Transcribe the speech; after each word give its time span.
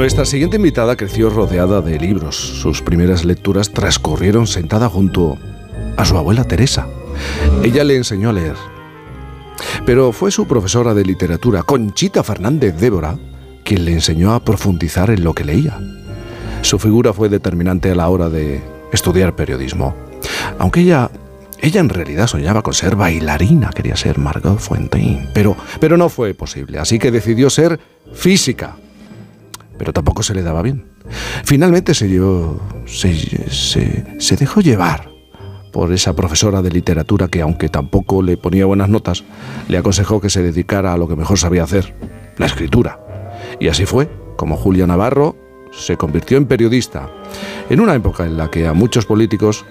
Nuestra 0.00 0.24
siguiente 0.24 0.56
invitada 0.56 0.96
creció 0.96 1.28
rodeada 1.28 1.82
de 1.82 1.98
libros. 1.98 2.34
Sus 2.34 2.80
primeras 2.80 3.26
lecturas 3.26 3.70
transcurrieron 3.70 4.46
sentada 4.46 4.88
junto 4.88 5.36
a 5.98 6.06
su 6.06 6.16
abuela 6.16 6.44
Teresa. 6.44 6.86
Ella 7.62 7.84
le 7.84 7.96
enseñó 7.96 8.30
a 8.30 8.32
leer. 8.32 8.56
Pero 9.84 10.12
fue 10.12 10.30
su 10.30 10.48
profesora 10.48 10.94
de 10.94 11.04
literatura, 11.04 11.64
Conchita 11.64 12.24
Fernández 12.24 12.76
Débora, 12.76 13.18
quien 13.62 13.84
le 13.84 13.92
enseñó 13.92 14.32
a 14.32 14.42
profundizar 14.42 15.10
en 15.10 15.22
lo 15.22 15.34
que 15.34 15.44
leía. 15.44 15.78
Su 16.62 16.78
figura 16.78 17.12
fue 17.12 17.28
determinante 17.28 17.90
a 17.90 17.94
la 17.94 18.08
hora 18.08 18.30
de 18.30 18.62
estudiar 18.94 19.36
periodismo. 19.36 19.94
Aunque 20.58 20.80
ella, 20.80 21.10
ella 21.58 21.82
en 21.82 21.90
realidad 21.90 22.26
soñaba 22.26 22.62
con 22.62 22.72
ser 22.72 22.96
bailarina, 22.96 23.68
quería 23.68 23.96
ser 23.96 24.16
Margot 24.16 24.60
Fontaine, 24.60 25.28
pero, 25.34 25.58
pero 25.78 25.98
no 25.98 26.08
fue 26.08 26.32
posible, 26.32 26.78
así 26.78 26.98
que 26.98 27.10
decidió 27.10 27.50
ser 27.50 27.78
física. 28.14 28.76
Pero 29.80 29.94
tampoco 29.94 30.22
se 30.22 30.34
le 30.34 30.42
daba 30.42 30.60
bien. 30.60 30.84
Finalmente 31.42 31.94
se, 31.94 32.06
se, 32.86 34.20
se 34.20 34.36
dejó 34.36 34.60
llevar 34.60 35.08
por 35.72 35.90
esa 35.90 36.14
profesora 36.14 36.60
de 36.60 36.70
literatura 36.70 37.28
que, 37.28 37.40
aunque 37.40 37.70
tampoco 37.70 38.20
le 38.20 38.36
ponía 38.36 38.66
buenas 38.66 38.90
notas, 38.90 39.24
le 39.68 39.78
aconsejó 39.78 40.20
que 40.20 40.28
se 40.28 40.42
dedicara 40.42 40.92
a 40.92 40.98
lo 40.98 41.08
que 41.08 41.16
mejor 41.16 41.38
sabía 41.38 41.62
hacer, 41.62 41.94
la 42.36 42.44
escritura. 42.44 43.00
Y 43.58 43.68
así 43.68 43.86
fue, 43.86 44.10
como 44.36 44.58
Julia 44.58 44.86
Navarro 44.86 45.34
se 45.72 45.96
convirtió 45.96 46.36
en 46.36 46.44
periodista, 46.44 47.08
en 47.70 47.80
una 47.80 47.94
época 47.94 48.26
en 48.26 48.36
la 48.36 48.50
que 48.50 48.66
a 48.66 48.74
muchos 48.74 49.06
políticos 49.06 49.64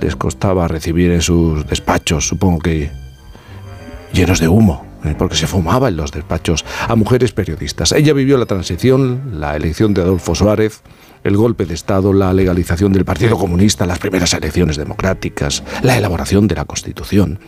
les 0.00 0.16
costaba 0.16 0.66
recibir 0.66 1.10
en 1.10 1.20
sus 1.20 1.66
despachos, 1.66 2.26
supongo 2.26 2.58
que 2.60 2.90
llenos 4.14 4.40
de 4.40 4.48
humo. 4.48 4.91
Porque 5.18 5.36
se 5.36 5.46
fumaba 5.46 5.88
en 5.88 5.96
los 5.96 6.12
despachos, 6.12 6.64
a 6.88 6.94
mujeres 6.96 7.32
periodistas. 7.32 7.92
Ella 7.92 8.12
vivió 8.12 8.38
la 8.38 8.46
transición, 8.46 9.40
la 9.40 9.56
elección 9.56 9.94
de 9.94 10.02
Adolfo 10.02 10.34
Suárez, 10.34 10.82
el 11.24 11.36
golpe 11.36 11.66
de 11.66 11.74
Estado, 11.74 12.12
la 12.12 12.32
legalización 12.32 12.92
del 12.92 13.04
Partido 13.04 13.36
Comunista, 13.36 13.86
las 13.86 13.98
primeras 13.98 14.34
elecciones 14.34 14.76
democráticas, 14.76 15.62
la 15.82 15.96
elaboración 15.96 16.48
de 16.48 16.56
la 16.56 16.64
Constitución. 16.64 17.38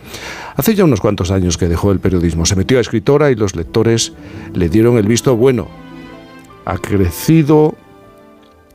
Hace 0.57 0.75
ya 0.75 0.85
unos 0.85 1.01
cuantos 1.01 1.31
años 1.31 1.59
que 1.59 1.69
dejó 1.69 1.91
el 1.91 2.01
periodismo, 2.01 2.47
se 2.47 2.57
metió 2.57 2.79
a 2.79 2.81
escritora 2.81 3.31
y 3.31 3.35
los 3.35 3.57
lectores 3.57 4.13
le 4.53 4.69
dieron 4.69 4.97
el 4.97 5.07
visto 5.07 5.37
bueno. 5.37 5.69
Ha 6.65 6.79
crecido 6.79 7.75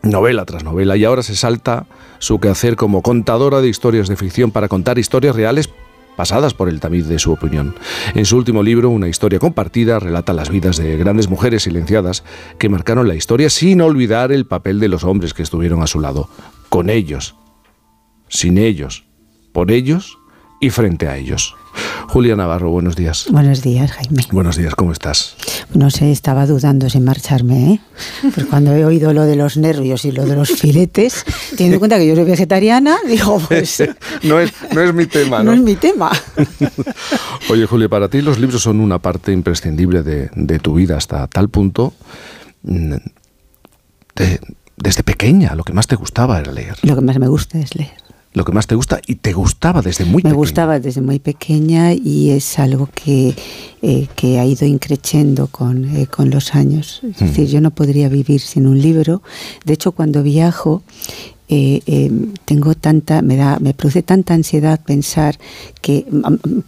novela 0.02 0.46
tras 0.46 0.64
novela 0.64 0.96
y 0.98 1.06
ahora 1.06 1.24
se 1.24 1.36
salta 1.36 1.86
su 2.20 2.40
quehacer 2.40 2.76
como 2.76 3.02
contadora 3.02 3.62
de 3.62 3.70
historias 3.70 4.08
de 4.08 4.16
ficción 4.16 4.52
para 4.52 4.68
contar 4.68 5.00
historias 5.00 5.36
reales 5.36 5.70
pasadas 6.20 6.54
por 6.54 6.68
el 6.68 6.82
tamiz 6.82 7.08
de 7.08 7.18
su 7.18 7.32
opinión. 7.32 7.76
En 8.14 8.26
su 8.26 8.36
último 8.36 8.62
libro, 8.62 8.90
Una 8.90 9.08
historia 9.08 9.40
compartida, 9.40 10.00
relata 10.00 10.34
las 10.34 10.50
vidas 10.50 10.76
de 10.76 10.98
grandes 10.98 11.30
mujeres 11.30 11.64
silenciadas 11.64 12.26
que 12.58 12.68
marcaron 12.68 13.08
la 13.08 13.16
historia 13.16 13.50
sin 13.50 13.80
olvidar 13.80 14.34
el 14.34 14.46
papel 14.46 14.82
de 14.82 14.90
los 14.90 15.06
hombres 15.06 15.34
que 15.34 15.44
estuvieron 15.44 15.82
a 15.82 15.88
su 15.88 16.02
lado, 16.02 16.28
con 16.68 16.90
ellos, 16.90 17.36
sin 18.28 18.58
ellos, 18.58 19.06
por 19.54 19.72
ellos 19.72 20.19
y 20.60 20.70
frente 20.70 21.08
a 21.08 21.18
ellos. 21.18 21.56
Julia 22.08 22.36
Navarro, 22.36 22.72
buenos 22.72 22.96
días. 22.96 23.28
Buenos 23.30 23.62
días, 23.62 23.92
Jaime. 23.92 24.24
Buenos 24.32 24.58
días, 24.58 24.76
¿cómo 24.76 24.92
estás? 24.92 25.36
No 25.74 25.90
sé, 25.92 26.12
estaba 26.12 26.48
dudando 26.48 26.90
sin 26.90 27.04
marcharme, 27.04 27.74
¿eh? 27.74 27.80
Pues 28.34 28.48
cuando 28.48 28.74
he 28.74 28.84
oído 28.84 29.14
lo 29.14 29.24
de 29.26 29.36
los 29.36 29.58
nervios 29.58 30.06
y 30.06 30.12
lo 30.12 30.26
de 30.26 30.36
los 30.36 30.50
filetes, 30.50 31.24
teniendo 31.52 31.76
en 31.76 31.80
cuenta 31.80 31.98
que 31.98 32.08
yo 32.08 32.16
soy 32.16 32.26
vegetariana, 32.26 32.98
digo, 33.08 33.40
pues... 33.48 33.84
no, 34.24 34.40
es, 34.40 34.52
no 34.74 34.82
es 34.82 34.94
mi 34.94 35.06
tema, 35.06 35.40
¿no? 35.40 35.46
No 35.46 35.54
es 35.54 35.62
mi 35.62 35.76
tema. 35.76 36.12
Oye, 37.50 37.66
Julia, 37.68 37.88
para 37.88 38.10
ti 38.10 38.22
los 38.22 38.40
libros 38.40 38.64
son 38.64 38.80
una 38.80 39.00
parte 39.00 39.32
imprescindible 39.32 40.02
de, 40.04 40.30
de 40.36 40.60
tu 40.60 40.74
vida 40.74 40.98
hasta 40.98 41.28
tal 41.28 41.50
punto... 41.50 41.94
Mm, 42.64 42.96
de, 44.16 44.40
desde 44.76 45.04
pequeña, 45.04 45.56
lo 45.56 45.64
que 45.64 45.74
más 45.74 45.88
te 45.88 45.96
gustaba 45.96 46.40
era 46.40 46.52
leer. 46.52 46.76
Lo 46.84 46.96
que 46.96 47.02
más 47.02 47.20
me 47.20 47.28
gusta 47.28 47.60
es 47.60 47.76
leer 47.76 48.09
lo 48.34 48.46
que 48.46 48.52
más 48.52 48.68
te 48.68 48.76
gusta 48.76 49.02
y 49.06 49.16
te 49.16 49.34
gustaba 49.34 49.82
desde 49.82 50.06
muy 50.06 50.22
pequeña. 50.22 50.34
Me 50.34 50.38
gustaba 50.38 50.80
desde 50.80 51.02
muy 51.02 51.20
pequeña 51.20 51.94
y 51.94 52.30
es 52.30 52.60
algo 52.60 52.88
que, 52.94 53.36
eh, 53.82 54.08
que 54.16 54.40
ha 54.40 54.46
ido 54.46 54.68
increciendo 54.68 55.48
con, 55.48 55.96
eh, 55.96 56.08
con 56.08 56.30
los 56.30 56.54
años. 56.54 57.02
Es 57.04 57.20
decir, 57.20 57.48
yo 57.48 57.60
no 57.62 57.72
podría 57.72 58.08
vivir 58.08 58.42
sin 58.42 58.68
un 58.68 58.80
libro. 58.80 59.24
De 59.66 59.74
hecho, 59.74 59.94
cuando 59.94 60.22
viajo, 60.22 60.84
eh, 61.52 61.82
eh, 61.88 62.12
tengo 62.46 62.76
tanta, 62.76 63.24
me 63.24 63.36
da, 63.36 63.58
me 63.60 63.74
produce 63.74 64.04
tanta 64.04 64.36
ansiedad 64.36 64.80
pensar 64.80 65.40
que 65.82 66.06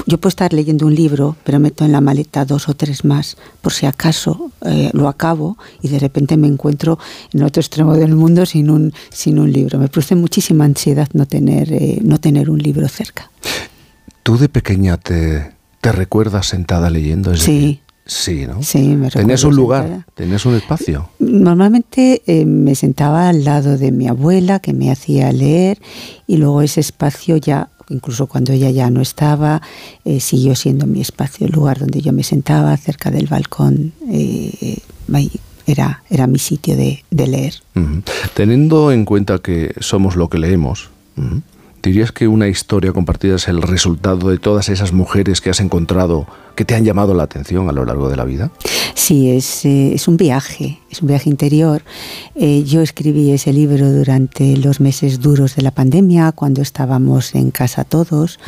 yo 0.07 0.17
puedo 0.17 0.29
estar 0.29 0.53
leyendo 0.53 0.87
un 0.87 0.95
libro, 0.95 1.37
pero 1.43 1.59
meto 1.59 1.85
en 1.85 1.91
la 1.91 2.01
maleta 2.01 2.45
dos 2.45 2.67
o 2.67 2.73
tres 2.73 3.05
más, 3.05 3.37
por 3.61 3.73
si 3.73 3.85
acaso 3.85 4.51
eh, 4.65 4.89
lo 4.93 5.07
acabo 5.07 5.55
y 5.83 5.89
de 5.89 5.99
repente 5.99 6.35
me 6.35 6.47
encuentro 6.47 6.97
en 7.31 7.43
otro 7.43 7.61
extremo 7.61 7.93
del 7.95 8.15
mundo 8.15 8.47
sin 8.47 8.71
un, 8.71 8.91
sin 9.11 9.37
un 9.37 9.53
libro. 9.53 9.77
Me 9.77 9.87
produce 9.87 10.15
muchísima 10.15 10.65
ansiedad 10.65 11.07
no 11.13 11.27
tener, 11.27 11.69
no 12.03 12.19
tener 12.19 12.49
un 12.49 12.57
libro 12.57 12.87
cerca. 12.87 13.29
¿Tú 14.23 14.39
de 14.39 14.49
pequeña 14.49 14.97
te, 14.97 15.51
te 15.79 15.91
recuerdas 15.91 16.47
sentada 16.47 16.89
leyendo? 16.89 17.35
sí. 17.37 17.81
Sí, 18.05 18.45
¿no? 18.47 18.63
Sí, 18.63 18.95
me 18.95 19.09
¿Tenías 19.09 19.43
un 19.43 19.55
lugar? 19.55 20.05
¿Tenías 20.15 20.45
un 20.45 20.55
espacio? 20.55 21.09
Normalmente 21.19 22.21
eh, 22.25 22.45
me 22.45 22.75
sentaba 22.75 23.29
al 23.29 23.43
lado 23.45 23.77
de 23.77 23.91
mi 23.91 24.07
abuela 24.07 24.59
que 24.59 24.73
me 24.73 24.91
hacía 24.91 25.31
leer 25.31 25.79
y 26.27 26.37
luego 26.37 26.61
ese 26.61 26.81
espacio 26.81 27.37
ya, 27.37 27.69
incluso 27.89 28.27
cuando 28.27 28.53
ella 28.53 28.69
ya 28.71 28.89
no 28.89 29.01
estaba, 29.01 29.61
eh, 30.03 30.19
siguió 30.19 30.55
siendo 30.55 30.87
mi 30.87 31.01
espacio, 31.01 31.45
el 31.45 31.53
lugar 31.53 31.79
donde 31.79 32.01
yo 32.01 32.11
me 32.11 32.23
sentaba 32.23 32.75
cerca 32.77 33.11
del 33.11 33.27
balcón. 33.27 33.93
Eh, 34.09 34.79
era, 35.67 36.03
era 36.09 36.27
mi 36.27 36.39
sitio 36.39 36.75
de, 36.75 37.03
leer. 37.11 37.53
Teniendo 38.33 38.91
en 38.91 39.05
cuenta 39.05 39.39
que 39.39 39.73
somos 39.79 40.15
lo 40.15 40.29
que 40.29 40.39
leemos, 40.39 40.89
¿Dirías 41.83 42.11
que 42.11 42.27
una 42.27 42.47
historia 42.47 42.93
compartida 42.93 43.37
es 43.37 43.47
el 43.47 43.61
resultado 43.61 44.29
de 44.29 44.37
todas 44.37 44.69
esas 44.69 44.93
mujeres 44.93 45.41
que 45.41 45.49
has 45.49 45.59
encontrado 45.59 46.27
que 46.55 46.63
te 46.63 46.75
han 46.75 46.85
llamado 46.85 47.15
la 47.15 47.23
atención 47.23 47.69
a 47.69 47.71
lo 47.71 47.85
largo 47.85 48.07
de 48.07 48.17
la 48.17 48.23
vida? 48.23 48.51
Sí, 48.93 49.31
es, 49.31 49.65
eh, 49.65 49.95
es 49.95 50.07
un 50.07 50.15
viaje, 50.15 50.79
es 50.91 51.01
un 51.01 51.07
viaje 51.07 51.29
interior. 51.29 51.81
Eh, 52.35 52.63
yo 52.65 52.81
escribí 52.81 53.31
ese 53.31 53.51
libro 53.51 53.91
durante 53.91 54.57
los 54.57 54.79
meses 54.79 55.21
duros 55.21 55.55
de 55.55 55.63
la 55.63 55.71
pandemia, 55.71 56.31
cuando 56.33 56.61
estábamos 56.61 57.33
en 57.33 57.49
casa 57.49 57.83
todos, 57.83 58.39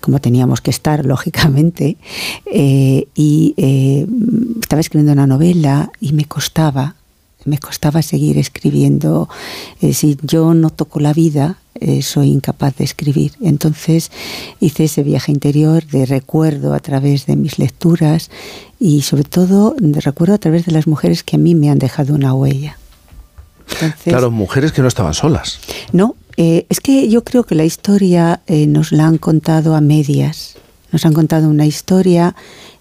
como 0.00 0.20
teníamos 0.20 0.60
que 0.60 0.70
estar, 0.70 1.06
lógicamente, 1.06 1.96
eh, 2.46 3.06
y 3.14 3.54
estaba 4.60 4.80
escribiendo 4.80 5.12
una 5.12 5.28
novela 5.28 5.92
y 6.00 6.12
me 6.12 6.24
costaba 6.24 6.96
me 7.44 7.58
costaba 7.58 8.02
seguir 8.02 8.38
escribiendo. 8.38 9.28
si 9.92 10.18
yo 10.22 10.54
no 10.54 10.70
toco 10.70 11.00
la 11.00 11.12
vida, 11.12 11.58
eh, 11.74 12.02
soy 12.02 12.28
incapaz 12.28 12.76
de 12.76 12.84
escribir. 12.84 13.32
Entonces 13.40 14.10
hice 14.60 14.84
ese 14.84 15.02
viaje 15.02 15.32
interior 15.32 15.86
de 15.86 16.04
recuerdo 16.04 16.74
a 16.74 16.80
través 16.80 17.24
de 17.24 17.36
mis 17.36 17.58
lecturas 17.58 18.30
y 18.78 19.02
sobre 19.02 19.24
todo 19.24 19.74
de 19.78 20.00
recuerdo 20.00 20.34
a 20.34 20.38
través 20.38 20.66
de 20.66 20.72
las 20.72 20.86
mujeres 20.86 21.22
que 21.22 21.36
a 21.36 21.38
mí 21.38 21.54
me 21.54 21.70
han 21.70 21.78
dejado 21.78 22.14
una 22.14 22.34
huella. 22.34 22.76
claro, 24.04 24.30
mujeres 24.30 24.72
que 24.72 24.82
no 24.82 24.88
estaban 24.88 25.14
solas. 25.14 25.58
No, 25.92 26.16
eh, 26.36 26.66
es 26.68 26.80
que 26.80 27.08
yo 27.08 27.24
creo 27.24 27.44
que 27.44 27.54
la 27.54 27.64
historia 27.64 28.40
eh, 28.46 28.66
nos 28.66 28.92
la 28.92 29.06
han 29.06 29.16
contado 29.16 29.74
a 29.74 29.80
medias. 29.80 30.56
Nos 30.92 31.06
han 31.06 31.14
contado 31.14 31.48
una 31.48 31.66
historia 31.66 32.34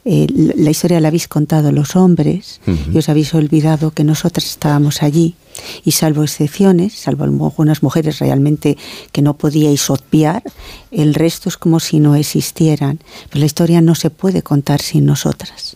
eh, 0.06 0.28
la 0.56 0.70
historia 0.70 1.00
la 1.00 1.10
habéis 1.10 1.28
contado 1.28 1.72
los 1.72 1.96
hombres 1.96 2.62
y 2.94 2.98
os 2.98 3.10
habéis 3.10 3.34
olvidado 3.34 3.92
que 3.92 4.04
nosotras 4.04 4.46
estábamos 4.46 5.04
allí 5.04 5.36
y 5.84 5.92
salvo 5.92 6.24
excepciones, 6.24 6.94
salvo 6.94 7.26
algunas 7.26 7.84
mujeres 7.84 8.20
realmente 8.20 8.78
que 9.12 9.22
no 9.22 9.36
podíais 9.36 9.90
obviar, 9.90 10.44
el 10.92 11.14
resto 11.14 11.50
es 11.50 11.58
como 11.58 11.80
si 11.80 12.00
no 12.00 12.16
existieran. 12.16 13.00
Pero 13.30 13.42
la 13.42 13.46
historia 13.46 13.82
no 13.82 13.96
se 13.96 14.10
puede 14.10 14.42
contar 14.42 14.82
sin 14.82 15.06
nosotras. 15.06 15.76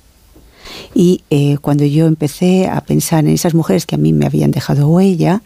Y 0.93 1.23
eh, 1.29 1.57
cuando 1.61 1.85
yo 1.85 2.05
empecé 2.05 2.67
a 2.67 2.81
pensar 2.81 3.25
en 3.25 3.31
esas 3.31 3.53
mujeres 3.53 3.85
que 3.85 3.95
a 3.95 3.97
mí 3.97 4.13
me 4.13 4.25
habían 4.25 4.51
dejado 4.51 4.87
huella, 4.87 5.41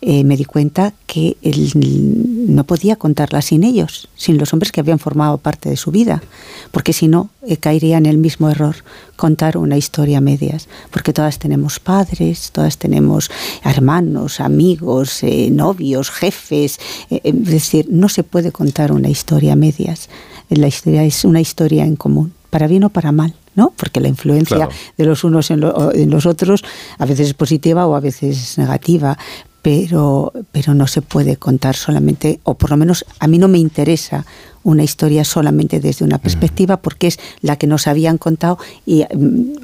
eh, 0.00 0.24
me 0.24 0.36
di 0.36 0.44
cuenta 0.44 0.92
que 1.06 1.36
no 1.74 2.64
podía 2.64 2.96
contarlas 2.96 3.46
sin 3.46 3.62
ellos, 3.62 4.08
sin 4.16 4.38
los 4.38 4.52
hombres 4.52 4.72
que 4.72 4.80
habían 4.80 4.98
formado 4.98 5.38
parte 5.38 5.68
de 5.70 5.76
su 5.76 5.90
vida, 5.90 6.22
porque 6.72 6.92
si 6.92 7.08
no, 7.08 7.30
eh, 7.46 7.56
caería 7.56 7.98
en 7.98 8.06
el 8.06 8.18
mismo 8.18 8.50
error 8.50 8.76
contar 9.16 9.56
una 9.56 9.76
historia 9.76 10.18
a 10.18 10.20
medias, 10.20 10.68
porque 10.90 11.12
todas 11.12 11.38
tenemos 11.38 11.78
padres, 11.78 12.50
todas 12.52 12.78
tenemos 12.78 13.30
hermanos, 13.62 14.40
amigos, 14.40 15.20
novios, 15.50 16.10
jefes, 16.10 16.80
es 17.10 17.44
decir, 17.44 17.86
no 17.88 18.08
se 18.08 18.24
puede 18.24 18.50
contar 18.50 18.90
una 18.90 19.08
historia 19.08 19.52
a 19.52 19.56
medias, 19.56 20.08
la 20.48 20.66
historia 20.66 21.04
es 21.04 21.24
una 21.24 21.40
historia 21.40 21.84
en 21.84 21.96
común, 21.96 22.32
para 22.50 22.66
bien 22.66 22.84
o 22.84 22.90
para 22.90 23.12
mal. 23.12 23.34
¿No? 23.54 23.72
Porque 23.76 24.00
la 24.00 24.08
influencia 24.08 24.68
de 24.96 25.04
los 25.04 25.24
unos 25.24 25.50
en, 25.50 25.60
los 25.60 26.26
otros 26.26 26.64
a 26.98 27.06
veces 27.06 27.28
es 27.28 27.34
positiva 27.34 27.86
o 27.86 27.94
a 27.94 28.00
veces 28.00 28.38
es 28.38 28.58
negativa, 28.58 29.18
pero, 29.62 30.32
pero 30.50 30.74
no 30.74 30.86
se 30.86 31.02
puede 31.02 31.36
contar 31.36 31.76
solamente, 31.76 32.40
o 32.42 32.54
por 32.54 32.70
lo 32.70 32.76
menos 32.76 33.04
a 33.20 33.28
mí 33.28 33.38
no 33.38 33.48
me 33.48 33.58
interesa 33.58 34.26
una 34.64 34.84
historia 34.84 35.24
solamente 35.24 35.80
desde 35.80 36.04
una 36.04 36.18
perspectiva 36.18 36.76
porque 36.76 37.08
es 37.08 37.18
la 37.40 37.56
que 37.56 37.66
nos 37.66 37.86
habían 37.86 38.18
contado 38.18 38.58
y 38.86 39.02
mm, 39.02 39.56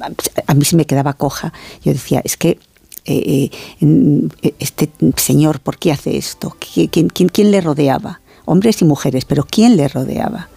a 0.47 0.53
mí 0.53 0.65
se 0.65 0.75
me 0.75 0.85
quedaba 0.85 1.13
coja. 1.13 1.53
Yo 1.83 1.93
decía, 1.93 2.21
es 2.23 2.37
que 2.37 2.59
eh, 3.05 3.49
eh, 3.81 4.53
este 4.59 4.89
señor, 5.15 5.59
¿por 5.61 5.77
qué 5.77 5.91
hace 5.91 6.17
esto? 6.17 6.55
¿Quién, 6.59 7.09
quién, 7.09 7.29
quién 7.29 7.51
le 7.51 7.61
rodeaba? 7.61 8.21
Hombres 8.45 8.81
y 8.81 8.85
mujeres, 8.85 9.25
pero 9.25 9.45
¿quién 9.49 9.77
le 9.77 9.87
rodeaba? 9.87 10.49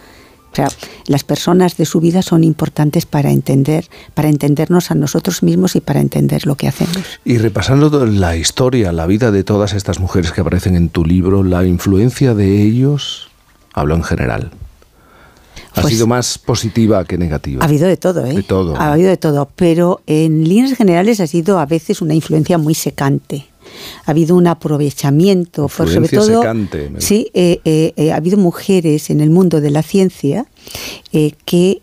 O 0.53 0.55
sea, 0.55 0.69
las 1.07 1.25
personas 1.25 1.79
de 1.79 1.87
su 1.87 2.01
vida 2.01 2.21
son 2.21 2.45
importantes 2.45 3.07
para 3.07 3.31
entender, 3.31 3.87
para 4.13 4.29
entendernos 4.29 4.91
a 4.91 4.95
nosotros 4.95 5.43
mismos 5.43 5.77
y 5.77 5.81
para 5.81 6.01
entender 6.01 6.47
lo 6.47 6.57
que 6.57 6.69
hacemos. 6.69 7.21
Y 7.25 7.39
repasando 7.39 8.05
la 8.05 8.37
historia, 8.37 8.93
la 8.93 9.07
vida 9.07 9.31
de 9.31 9.45
todas 9.45 9.73
estas 9.73 9.99
mujeres 9.99 10.31
que 10.33 10.43
aparecen 10.43 10.77
en 10.77 10.91
tu 10.91 11.07
libro, 11.07 11.43
la 11.43 11.65
influencia 11.65 12.35
de 12.35 12.63
ellos, 12.63 13.31
hablo 13.73 13.95
en 13.95 14.05
general. 14.05 14.51
¿Ha 15.75 15.81
pues 15.81 15.95
sido 15.95 16.07
más 16.07 16.37
positiva 16.37 17.03
que 17.07 17.17
negativa? 17.17 17.65
Ha 17.65 17.69
habido 17.69 17.89
de 17.89 17.97
todo, 17.97 18.27
¿eh? 18.27 18.35
De 18.35 18.43
todo. 18.43 18.77
Ha 18.77 18.93
habido 18.93 19.09
de 19.09 19.17
todo, 19.17 19.49
pero 19.57 20.03
en 20.07 20.47
líneas 20.47 20.77
generales 20.77 21.19
ha 21.21 21.27
sido 21.27 21.59
a 21.59 21.65
veces 21.65 22.03
una 22.03 22.15
influencia 22.15 22.59
muy 22.59 22.75
secante 22.75 23.47
ha 24.05 24.11
habido 24.11 24.37
un 24.37 24.47
aprovechamiento, 24.47 25.69
por 25.69 25.89
sobre 25.89 26.09
todo, 26.09 26.43
sí, 26.99 27.31
eh, 27.35 27.61
eh, 27.65 27.93
eh, 27.97 28.13
ha 28.13 28.17
habido 28.17 28.39
mujeres 28.39 29.11
en 29.11 29.21
el 29.21 29.31
mundo 29.31 29.61
de 29.61 29.71
la 29.71 29.83
ciencia 29.83 30.47
que 31.45 31.83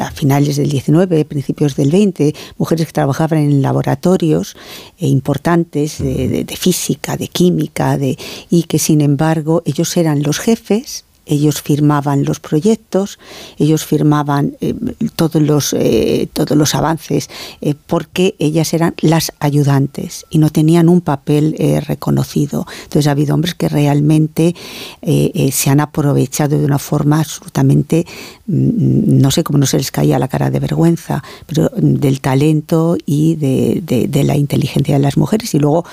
a 0.00 0.10
finales 0.12 0.56
del 0.56 0.68
19, 0.68 1.24
principios 1.24 1.74
del 1.74 1.90
20, 1.90 2.34
mujeres 2.58 2.86
que 2.86 2.92
trabajaban 2.92 3.40
en 3.40 3.62
laboratorios 3.62 4.56
importantes 4.98 5.98
de, 5.98 6.56
física, 6.56 7.16
de 7.16 7.28
química, 7.28 7.98
de, 7.98 8.16
y 8.50 8.64
que 8.64 8.78
sin 8.78 9.00
embargo 9.00 9.62
ellos 9.64 9.96
eran 9.96 10.22
los 10.22 10.38
jefes 10.38 11.04
ellos 11.28 11.60
firmaban 11.60 12.24
los 12.24 12.40
proyectos, 12.40 13.18
ellos 13.58 13.84
firmaban 13.84 14.56
eh, 14.60 14.74
todos, 15.14 15.42
los, 15.42 15.74
eh, 15.74 16.28
todos 16.32 16.56
los 16.56 16.74
avances, 16.74 17.28
eh, 17.60 17.74
porque 17.86 18.34
ellas 18.38 18.72
eran 18.72 18.94
las 19.00 19.32
ayudantes 19.38 20.24
y 20.30 20.38
no 20.38 20.50
tenían 20.50 20.88
un 20.88 21.02
papel 21.02 21.54
reconocido. 21.86 22.66
Entonces 22.84 23.06
ha 23.06 23.10
habido 23.12 23.34
hombres 23.34 23.54
que 23.54 23.68
realmente 23.68 24.54
se 25.02 25.70
han 25.70 25.80
aprovechado 25.80 26.58
de 26.58 26.64
una 26.64 26.78
forma 26.78 27.20
absolutamente, 27.20 28.06
mm, 28.46 29.20
no 29.20 29.30
sé 29.30 29.44
cómo 29.44 29.58
no 29.58 29.66
se 29.66 29.76
les 29.76 29.90
caía 29.90 30.18
la 30.18 30.28
cara 30.28 30.50
de 30.50 30.60
vergüenza, 30.60 31.22
pero 31.46 31.70
del 31.76 32.20
talento 32.20 32.96
y 33.04 33.36
de, 33.36 34.08
la 34.24 34.36
inteligencia 34.36 34.94
de 34.94 35.02
las 35.02 35.16
mujeres. 35.16 35.54
Y 35.54 35.58
luego 35.58 35.84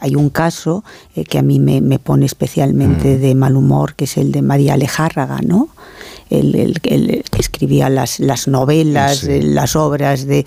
hay 0.00 0.14
un 0.14 0.30
caso 0.30 0.84
que 1.28 1.38
a 1.38 1.42
mí 1.42 1.58
me, 1.58 1.98
pone 1.98 2.26
especialmente 2.26 3.16
mm. 3.16 3.20
de 3.20 3.34
mal 3.34 3.56
humor, 3.56 3.94
que 3.94 4.04
es 4.04 4.16
el 4.16 4.32
de 4.32 4.42
María 4.42 4.77
Alejárraga, 4.78 5.40
¿no? 5.42 5.68
El, 6.30 6.78
que 6.80 7.22
escribía 7.38 7.88
las, 7.88 8.20
las 8.20 8.48
novelas, 8.48 9.24
eh, 9.24 9.42
las 9.42 9.76
obras 9.76 10.26
de, 10.26 10.44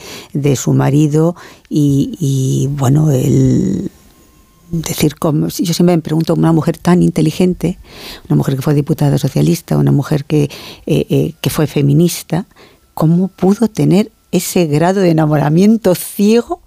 su 0.56 0.74
marido 0.74 1.36
y, 1.70 2.68
bueno, 2.72 3.12
el 3.12 3.90
decir 4.70 5.16
como 5.16 5.50
yo 5.50 5.74
siempre 5.74 5.98
me 5.98 6.02
pregunto 6.02 6.34
una 6.34 6.54
mujer 6.54 6.78
tan 6.78 7.04
inteligente 7.04 7.78
una 8.30 8.38
mujer 8.38 8.56
que 8.56 8.62
fue 8.62 8.74
diputada 8.74 9.18
socialista 9.18 9.76
una 9.76 9.92
mujer 9.92 10.24
que, 10.24 10.44
eh, 10.86 11.06
eh, 11.10 11.34
que 11.42 11.50
fue 11.50 11.68
feminista 11.68 12.46
cómo 12.94 13.28
pudo 13.28 13.68
tener 13.68 14.14
ese 14.32 14.68
grado 14.68 15.02
de 15.02 15.10
enamoramiento 15.10 15.94
ciego 15.94 16.62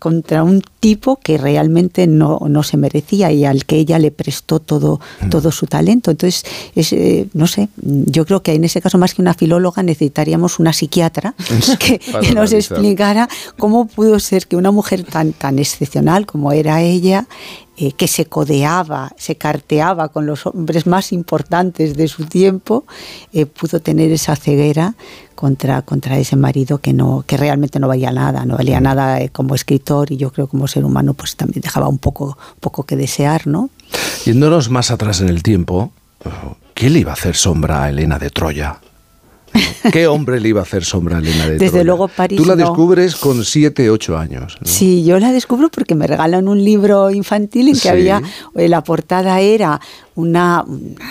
contra 0.00 0.42
un 0.42 0.64
tipo 0.80 1.16
que 1.22 1.38
realmente 1.38 2.06
no, 2.06 2.40
no, 2.48 2.62
se 2.62 2.78
merecía 2.78 3.30
y 3.30 3.44
al 3.44 3.66
que 3.66 3.76
ella 3.76 3.98
le 3.98 4.10
prestó 4.10 4.58
todo, 4.58 4.98
mm. 5.20 5.28
todo 5.28 5.52
su 5.52 5.66
talento. 5.66 6.10
Entonces, 6.10 6.42
es, 6.74 6.92
eh, 6.92 7.28
no 7.34 7.46
sé, 7.46 7.68
yo 7.76 8.24
creo 8.24 8.42
que 8.42 8.54
en 8.54 8.64
ese 8.64 8.80
caso 8.80 8.98
más 8.98 9.14
que 9.14 9.22
una 9.22 9.34
filóloga 9.34 9.82
necesitaríamos 9.82 10.58
una 10.58 10.72
psiquiatra 10.72 11.34
que, 11.78 12.00
nos 12.34 12.52
explicara 12.52 13.28
cómo 13.58 13.86
pudo 13.86 14.18
ser 14.18 14.46
que 14.46 14.56
una 14.56 14.70
mujer 14.70 15.04
tan, 15.04 15.32
tan 15.32 15.58
excepcional 15.58 16.24
como 16.24 16.50
era 16.52 16.80
ella 16.80 17.28
eh, 17.76 17.92
que 17.92 18.08
se 18.08 18.26
codeaba, 18.26 19.12
se 19.16 19.36
carteaba 19.36 20.08
con 20.08 20.26
los 20.26 20.46
hombres 20.46 20.86
más 20.86 21.12
importantes 21.12 21.96
de 21.96 22.08
su 22.08 22.26
tiempo, 22.26 22.84
eh, 23.32 23.46
pudo 23.46 23.80
tener 23.80 24.10
esa 24.12 24.36
ceguera 24.36 24.94
contra, 25.40 25.80
contra 25.80 26.18
ese 26.18 26.36
marido 26.36 26.78
que, 26.78 26.92
no, 26.92 27.24
que 27.26 27.38
realmente 27.38 27.80
no 27.80 27.88
valía 27.88 28.12
nada, 28.12 28.44
no 28.44 28.58
valía 28.58 28.78
nada 28.78 29.22
eh, 29.22 29.30
como 29.30 29.54
escritor 29.54 30.12
y 30.12 30.18
yo 30.18 30.30
creo 30.30 30.46
como 30.48 30.68
ser 30.68 30.84
humano 30.84 31.14
pues 31.14 31.34
también 31.34 31.62
dejaba 31.62 31.88
un 31.88 31.96
poco, 31.96 32.36
poco 32.60 32.82
que 32.82 32.94
desear, 32.94 33.46
¿no? 33.46 33.70
Yéndonos 34.26 34.68
más 34.68 34.90
atrás 34.90 35.22
en 35.22 35.30
el 35.30 35.42
tiempo, 35.42 35.92
¿quién 36.74 36.92
le 36.92 36.98
iba 36.98 37.12
a 37.12 37.14
hacer 37.14 37.36
sombra 37.36 37.84
a 37.84 37.88
Elena 37.88 38.18
de 38.18 38.28
Troya? 38.28 38.80
¿Qué 39.90 40.06
hombre 40.06 40.40
le 40.40 40.50
iba 40.50 40.60
a 40.60 40.64
hacer 40.64 40.84
sombra 40.84 41.16
a 41.16 41.20
Elena 41.20 41.46
de 41.46 41.56
Desde 41.58 41.84
luego 41.84 42.06
París. 42.08 42.38
Tú 42.38 42.44
la 42.44 42.54
descubres 42.54 43.16
con 43.16 43.42
7, 43.42 43.88
8 43.88 44.18
años. 44.18 44.58
Sí, 44.62 45.04
yo 45.04 45.18
la 45.18 45.32
descubro 45.32 45.70
porque 45.70 45.94
me 45.94 46.06
regalan 46.06 46.48
un 46.48 46.62
libro 46.62 47.10
infantil 47.10 47.68
en 47.68 47.80
que 47.80 47.88
había, 47.88 48.22
eh, 48.56 48.68
la 48.68 48.84
portada 48.84 49.40
era 49.40 49.80
una, 50.14 50.64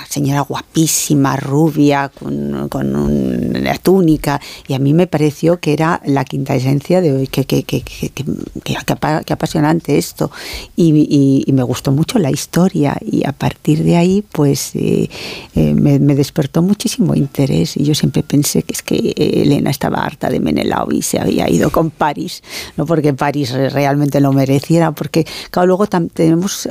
señora 0.09 0.41
guapísima, 0.41 1.35
rubia, 1.35 2.09
con, 2.09 2.95
una 2.95 3.77
túnica, 3.77 4.41
y 4.67 4.73
a 4.73 4.79
mí 4.79 4.93
me 4.93 5.07
pareció 5.07 5.59
que 5.59 5.73
era 5.73 6.01
la 6.05 6.25
quinta 6.25 6.55
esencia 6.55 7.01
de 7.01 7.13
hoy, 7.13 7.27
que, 7.27 7.45
que, 7.45 7.63
que, 7.63 7.81
que 7.83 9.33
apasionante 9.33 9.97
esto, 9.97 10.31
y, 10.75 11.45
me 11.53 11.63
gustó 11.63 11.91
mucho 11.91 12.19
la 12.19 12.31
historia, 12.31 12.97
y 13.01 13.27
a 13.27 13.31
partir 13.31 13.83
de 13.83 13.97
ahí, 13.97 14.23
pues 14.31 14.75
eh, 14.75 15.09
eh, 15.55 15.73
me, 15.73 15.99
despertó 15.99 16.61
muchísimo 16.61 17.15
interés, 17.15 17.75
y 17.77 17.83
yo 17.83 17.95
siempre 17.95 18.23
pensé 18.23 18.63
que 18.63 18.73
es 18.73 18.83
que 18.83 19.13
Elena 19.17 19.69
estaba 19.71 19.97
harta 19.97 20.29
de 20.29 20.39
Menelao 20.39 20.91
y 20.91 21.01
se 21.01 21.19
había 21.19 21.49
ido 21.49 21.69
con 21.69 21.89
París, 21.89 22.43
no 22.77 22.85
porque 22.85 23.13
París 23.13 23.51
realmente 23.51 24.19
lo 24.19 24.31
mereciera, 24.31 24.91
porque 24.91 25.25
claro, 25.51 25.67
luego 25.67 25.87
tenemos, 25.87 26.69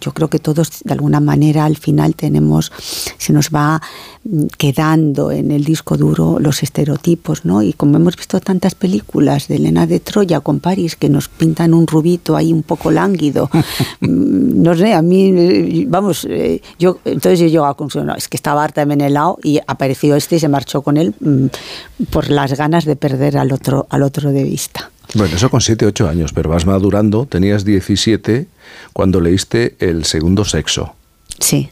yo 0.00 0.12
creo 0.12 0.28
que 0.28 0.38
todos 0.38 0.82
de 0.84 0.92
alguna 0.92 1.20
manera 1.20 1.59
al 1.64 1.76
final 1.76 2.14
tenemos, 2.14 2.72
se 3.18 3.32
nos 3.32 3.50
va 3.50 3.80
mm, 4.24 4.46
quedando 4.56 5.30
en 5.30 5.50
el 5.50 5.64
disco 5.64 5.96
duro 5.96 6.38
los 6.40 6.62
estereotipos, 6.62 7.44
¿no? 7.44 7.62
Y 7.62 7.72
como 7.72 7.96
hemos 7.96 8.16
visto 8.16 8.40
tantas 8.40 8.74
películas 8.74 9.48
de 9.48 9.56
Elena 9.56 9.86
de 9.86 10.00
Troya 10.00 10.40
con 10.40 10.60
París 10.60 10.96
que 10.96 11.08
nos 11.08 11.28
pintan 11.28 11.74
un 11.74 11.86
rubito 11.86 12.36
ahí 12.36 12.52
un 12.52 12.62
poco 12.62 12.90
lánguido, 12.90 13.50
mm, 14.00 14.62
no 14.62 14.74
sé, 14.76 14.92
a 14.92 15.02
mí, 15.02 15.84
vamos, 15.86 16.26
eh, 16.28 16.60
yo 16.78 16.98
entonces 17.04 17.40
yo 17.40 17.46
llego 17.46 17.66
a 17.66 17.76
conclusión, 17.76 18.06
no, 18.06 18.14
es 18.14 18.28
que 18.28 18.36
estaba 18.36 18.64
harta 18.64 18.82
de 18.82 18.86
Menelao 18.86 19.38
y 19.42 19.60
apareció 19.66 20.16
este 20.16 20.36
y 20.36 20.40
se 20.40 20.48
marchó 20.48 20.82
con 20.82 20.96
él 20.96 21.14
mm, 21.20 21.46
por 22.10 22.30
las 22.30 22.52
ganas 22.56 22.84
de 22.84 22.96
perder 22.96 23.38
al 23.38 23.52
otro, 23.52 23.86
al 23.90 24.02
otro 24.02 24.32
de 24.32 24.44
vista. 24.44 24.90
Bueno, 25.14 25.34
eso 25.34 25.50
con 25.50 25.60
7, 25.60 25.86
8 25.86 26.08
años, 26.08 26.32
pero 26.32 26.50
vas 26.50 26.66
madurando, 26.66 27.26
tenías 27.26 27.64
17 27.64 28.46
cuando 28.92 29.20
leíste 29.20 29.74
El 29.80 30.04
segundo 30.04 30.44
sexo. 30.44 30.94
Sí. 31.40 31.70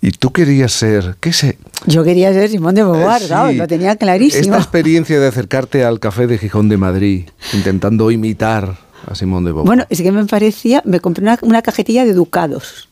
¿Y 0.00 0.10
tú 0.10 0.32
querías 0.32 0.72
ser, 0.72 1.16
qué 1.20 1.32
sé? 1.32 1.58
Yo 1.86 2.02
quería 2.02 2.32
ser 2.32 2.48
Simón 2.50 2.74
de 2.74 2.82
Beauvoir, 2.82 3.22
eh, 3.22 3.54
lo 3.54 3.66
tenía 3.68 3.96
clarísimo. 3.96 4.42
Esta 4.42 4.58
experiencia 4.58 5.20
de 5.20 5.28
acercarte 5.28 5.84
al 5.84 6.00
café 6.00 6.26
de 6.26 6.38
Gijón 6.38 6.68
de 6.68 6.76
Madrid, 6.76 7.24
intentando 7.52 8.10
imitar 8.10 8.78
a 9.06 9.14
Simón 9.14 9.44
de 9.44 9.52
Beauvoir. 9.52 9.66
Bueno, 9.66 9.84
es 9.90 10.02
que 10.02 10.10
me 10.10 10.24
parecía, 10.24 10.82
me 10.84 10.98
compré 10.98 11.22
una, 11.22 11.38
una 11.42 11.62
cajetilla 11.62 12.04
de 12.04 12.14
ducados 12.14 12.88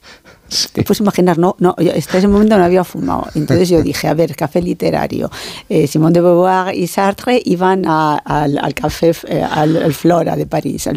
te 0.72 0.82
puedes 0.82 1.00
imaginar, 1.00 1.38
no, 1.38 1.56
no, 1.58 1.74
yo 1.78 1.92
hasta 1.96 2.18
ese 2.18 2.28
momento 2.28 2.58
no 2.58 2.64
había 2.64 2.84
fumado. 2.84 3.26
Entonces 3.34 3.68
yo 3.68 3.82
dije, 3.82 4.08
a 4.08 4.14
ver, 4.14 4.34
café 4.34 4.60
literario. 4.60 5.30
Eh, 5.68 5.86
Simón 5.86 6.12
de 6.12 6.20
Beauvoir 6.20 6.74
y 6.74 6.86
Sartre 6.86 7.40
iban 7.44 7.86
al, 7.86 8.74
café, 8.74 9.12
eh, 9.28 9.42
al, 9.42 9.92
Flora 9.94 10.36
de 10.36 10.46
París. 10.46 10.88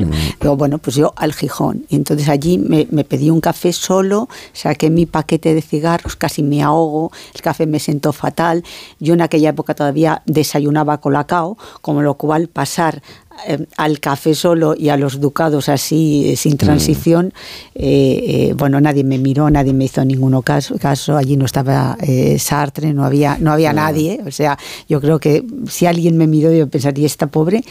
Digo, 0.42 0.58
bueno, 0.58 0.78
pues 0.78 0.96
yo 0.96 1.14
al 1.16 1.34
Gijón. 1.34 1.86
Y 1.90 1.96
entonces 1.96 2.30
allí 2.30 2.58
me, 2.58 2.88
me, 2.92 3.04
pedí 3.04 3.30
un 3.30 3.42
café 3.42 3.74
solo, 3.74 4.28
saqué 4.54 4.90
mi 4.90 5.06
paquete 5.06 5.54
de 5.54 5.62
cigarros, 5.62 6.16
casi 6.16 6.44
me 6.44 6.64
ahogo, 6.64 7.12
el 7.34 7.42
café 7.42 7.66
me 7.66 7.80
sentó 7.80 8.14
fatal. 8.14 8.64
Yo 9.00 9.14
en 9.14 9.22
aquella 9.22 9.50
época 9.50 9.76
todavía 9.76 10.22
desayunaba 10.26 11.00
colacao, 11.00 11.58
como 11.82 12.02
lo 12.02 12.16
cual 12.16 12.48
pasar 12.48 13.02
eh, 13.48 13.66
al 13.78 14.00
café 14.00 14.36
solo 14.36 14.76
y 14.78 14.90
a 14.90 14.98
los 14.98 15.20
ducados 15.20 15.70
así, 15.70 16.30
eh, 16.30 16.36
sin 16.36 16.54
mm. 16.54 16.58
transición, 16.58 17.34
eh, 17.76 18.54
bueno, 18.58 18.80
nadie 18.80 19.04
me 19.04 19.18
miró, 19.18 19.50
nadie 19.50 19.74
me 19.74 19.86
hizo 19.86 20.04
ninguno 20.06 20.42
caso, 20.42 20.78
caso 20.78 21.18
allí 21.18 21.36
no 21.38 21.46
estaba 21.46 21.98
Sartre, 22.38 22.94
no 22.94 23.04
había, 23.04 23.38
no 23.40 23.52
había 23.52 23.74
nadie, 23.74 24.22
o 24.26 24.32
sea, 24.32 24.58
yo 24.88 25.02
creo 25.02 25.20
que 25.20 25.44
si 25.68 25.86
alguien 25.86 26.18
me 26.18 26.28
miró 26.28 26.52
yo 26.52 26.68
pensaría, 26.68 27.06
esta 27.06 27.28
pobre 27.28 27.64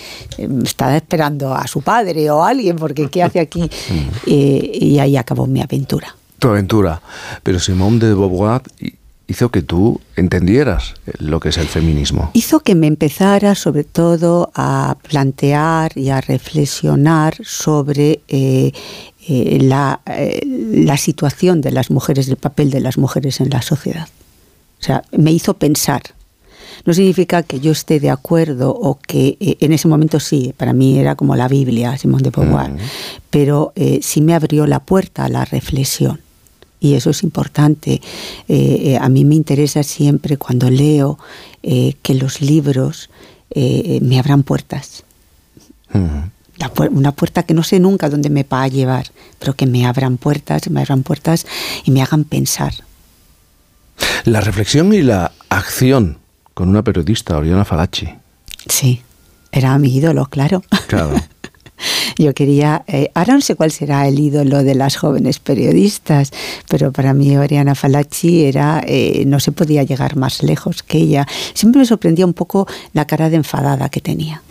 está 0.64 0.96
esperando 0.96 1.54
a 1.54 1.66
su 1.66 1.82
padre 1.82 2.30
o 2.30 2.42
a 2.42 2.50
alguien, 2.50 2.76
porque 2.76 3.08
¿qué 3.08 3.22
hace 3.22 3.40
aquí? 3.40 3.70
Mm. 3.92 4.08
y 4.26 4.98
ahí 4.98 5.16
acabó 5.16 5.46
mi 5.46 5.60
aventura. 5.60 6.14
Tu 6.38 6.48
aventura, 6.48 7.00
pero 7.42 7.58
Simón 7.58 7.98
de 7.98 8.08
Beauvoir 8.08 8.62
hizo 9.32 9.50
que 9.50 9.62
tú 9.62 10.00
entendieras 10.16 10.94
lo 11.18 11.40
que 11.40 11.48
es 11.50 11.58
el 11.58 11.66
feminismo? 11.66 12.30
Hizo 12.32 12.60
que 12.60 12.74
me 12.74 12.86
empezara 12.86 13.54
sobre 13.54 13.84
todo 13.84 14.50
a 14.54 14.96
plantear 15.08 15.92
y 15.96 16.10
a 16.10 16.20
reflexionar 16.20 17.36
sobre 17.42 18.20
eh, 18.28 18.72
eh, 19.28 19.58
la, 19.60 20.00
eh, 20.06 20.40
la 20.46 20.96
situación 20.96 21.60
de 21.60 21.72
las 21.72 21.90
mujeres, 21.90 22.28
el 22.28 22.36
papel 22.36 22.70
de 22.70 22.80
las 22.80 22.96
mujeres 22.96 23.40
en 23.40 23.50
la 23.50 23.62
sociedad. 23.62 24.08
O 24.80 24.84
sea, 24.84 25.02
me 25.12 25.32
hizo 25.32 25.54
pensar 25.54 26.02
no 26.84 26.92
significa 26.92 27.42
que 27.42 27.60
yo 27.60 27.72
esté 27.72 28.00
de 28.00 28.10
acuerdo 28.10 28.70
o 28.70 28.98
que 28.98 29.36
eh, 29.40 29.56
en 29.60 29.72
ese 29.72 29.88
momento 29.88 30.20
sí, 30.20 30.54
para 30.56 30.72
mí 30.72 30.98
era 30.98 31.14
como 31.14 31.36
la 31.36 31.48
Biblia, 31.48 31.96
Simón 31.96 32.22
de 32.22 32.30
Beauvoir, 32.30 32.72
pero 33.30 33.72
eh, 33.76 34.00
sí 34.02 34.20
me 34.20 34.34
abrió 34.34 34.66
la 34.66 34.80
puerta 34.80 35.24
a 35.24 35.28
la 35.28 35.44
reflexión. 35.44 36.20
Y 36.82 36.94
eso 36.94 37.10
es 37.10 37.22
importante. 37.22 38.00
a 39.00 39.08
mí 39.08 39.24
me 39.24 39.36
interesa 39.36 39.82
siempre 39.84 40.36
cuando 40.36 40.68
leo 40.68 41.18
que 41.62 42.14
los 42.14 42.40
libros 42.40 43.08
me 43.54 44.18
abran 44.18 44.42
puertas 44.42 45.04
una 46.90 47.12
puerta 47.12 47.42
que 47.42 47.54
no 47.54 47.62
sé 47.62 47.80
nunca 47.80 48.08
dónde 48.08 48.30
me 48.30 48.44
va 48.44 48.62
a 48.62 48.68
llevar, 48.68 49.06
pero 49.38 49.54
que 49.54 49.66
me 49.66 49.86
abran 49.86 50.16
puertas, 50.16 50.68
me 50.70 50.80
abran 50.80 51.02
puertas 51.02 51.46
y 51.84 51.90
me 51.90 52.02
hagan 52.02 52.24
pensar. 52.24 52.72
La 54.24 54.40
reflexión 54.40 54.92
y 54.92 55.02
la 55.02 55.32
acción 55.48 56.18
con 56.54 56.68
una 56.68 56.82
periodista, 56.82 57.36
Oriana 57.36 57.64
Falachi. 57.64 58.08
Sí, 58.66 59.02
era 59.50 59.76
mi 59.78 59.94
ídolo, 59.94 60.26
claro. 60.26 60.62
Claro. 60.86 61.14
Yo 62.16 62.34
quería, 62.34 62.84
eh, 62.86 63.10
ahora 63.14 63.34
no 63.34 63.40
sé 63.40 63.54
cuál 63.54 63.70
será 63.70 64.06
el 64.06 64.18
ídolo 64.18 64.62
de 64.62 64.74
las 64.74 64.96
jóvenes 64.96 65.38
periodistas, 65.38 66.30
pero 66.68 66.92
para 66.92 67.14
mí 67.14 67.36
Oriana 67.36 67.74
Falachi 67.74 68.44
era, 68.44 68.82
eh, 68.86 69.24
no 69.26 69.40
se 69.40 69.52
podía 69.52 69.82
llegar 69.82 70.16
más 70.16 70.42
lejos 70.42 70.82
que 70.82 70.98
ella. 70.98 71.26
Siempre 71.54 71.80
me 71.80 71.86
sorprendía 71.86 72.26
un 72.26 72.34
poco 72.34 72.66
la 72.92 73.06
cara 73.06 73.30
de 73.30 73.36
enfadada 73.36 73.88
que 73.88 74.00
tenía. 74.00 74.42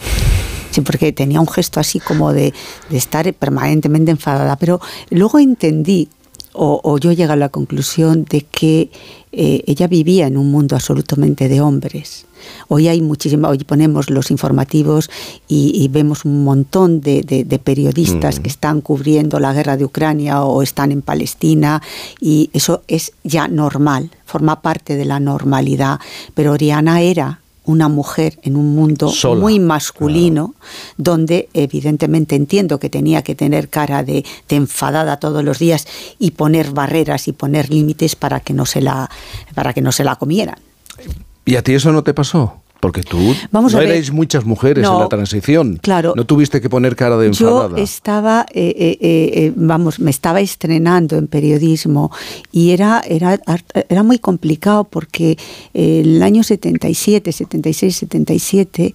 Sí, 0.72 0.80
porque 0.82 1.12
tenía 1.12 1.42
un 1.42 1.48
gesto 1.48 1.82
así 1.82 2.00
como 2.00 2.32
de, 2.32 2.54
estar 2.92 3.32
permanentemente 3.34 4.12
enfadada. 4.12 4.56
Pero 4.56 4.80
luego 5.10 5.38
entendí, 5.38 6.08
o, 6.54 6.98
yo 6.98 7.12
llegué 7.12 7.32
a 7.32 7.36
la 7.36 7.50
conclusión 7.50 8.26
de 8.30 8.42
que 8.42 8.90
eh, 9.32 9.64
ella 9.68 9.88
vivía 9.88 10.28
en 10.28 10.38
un 10.38 10.52
mundo 10.52 10.76
absolutamente 10.76 11.48
de 11.48 11.62
hombres. 11.62 12.26
Hoy 12.68 12.88
hay 12.88 13.02
muchísimo, 13.02 13.48
hoy 13.48 13.60
ponemos 13.60 14.10
los 14.10 14.32
informativos 14.32 15.10
y, 15.48 15.88
vemos 15.90 16.26
un 16.26 16.44
montón 16.44 17.02
de, 17.02 17.62
periodistas 17.64 18.40
mm. 18.40 18.42
que 18.42 18.50
están 18.50 18.82
cubriendo 18.82 19.40
la 19.40 19.54
guerra 19.54 19.78
de 19.78 19.86
Ucrania 19.86 20.44
o 20.44 20.62
están 20.62 20.92
en 20.92 21.02
Palestina 21.02 21.82
y 22.20 22.50
eso 22.54 22.82
es 22.88 23.14
ya 23.24 23.48
normal, 23.48 24.10
forma 24.26 24.62
parte 24.62 24.96
de 24.96 25.06
la 25.06 25.20
normalidad. 25.20 26.00
Pero 26.34 26.54
Oriana 26.54 27.02
era 27.02 27.42
una 27.66 27.90
mujer 27.90 28.40
en 28.44 28.56
un 28.56 28.76
mundo 28.76 29.12
muy 29.38 29.60
masculino, 29.60 30.56
donde 30.98 31.50
evidentemente 31.54 32.36
entiendo 32.36 32.80
que 32.80 32.90
tenía 32.90 33.22
que 33.22 33.36
tener 33.36 33.70
cara 33.70 34.04
de, 34.04 34.26
enfadada 34.50 35.18
todos 35.18 35.44
los 35.44 35.60
días 35.60 35.88
y 36.20 36.32
poner 36.32 36.72
barreras 36.72 37.28
y 37.28 37.34
poner 37.34 37.70
límites 37.70 38.16
para 38.16 38.40
que 38.40 38.54
no 38.54 38.66
se 38.66 38.82
la 38.82 39.10
para 39.54 39.74
que 39.74 39.82
no 39.82 39.92
se 39.92 40.04
la 40.04 40.16
comieran. 40.16 40.58
¿Y 41.46 41.56
a 41.56 41.64
ti 41.64 41.74
eso 41.74 41.92
no 41.92 42.04
te 42.04 42.14
pasó? 42.14 42.62
Porque 42.82 43.04
tú 43.04 43.36
Vamos 43.52 43.74
no 43.74 43.80
erais 43.80 44.12
muchas 44.12 44.44
mujeres 44.44 44.86
en 44.86 45.00
la 45.00 45.08
transición. 45.08 45.78
Claro. 45.82 46.14
No 46.16 46.26
tuviste 46.26 46.60
que 46.60 46.70
poner 46.70 46.96
cara 46.96 47.16
de 47.16 47.28
enfadada. 47.28 47.78
Yo 47.78 47.84
estaba, 47.84 48.48
eh, 48.54 48.74
eh, 48.76 48.98
eh, 49.02 49.54
vamos, 49.56 50.00
me 50.00 50.10
estaba 50.10 50.42
estrenando 50.42 51.16
en 51.16 51.28
periodismo 51.28 52.12
y 52.52 52.72
era, 52.72 53.04
era, 53.06 53.40
era 53.88 54.02
muy 54.02 54.18
complicado 54.18 54.84
porque 54.84 55.38
el 55.76 56.24
año 56.24 56.42
77, 56.42 57.32
76, 57.32 57.96
77, 57.96 58.94